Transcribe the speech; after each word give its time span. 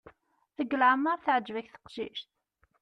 Deg 0.57 0.71
leɛmer 0.79 1.17
teɛǧeb-ak 1.23 1.67
teqcict? 1.73 2.29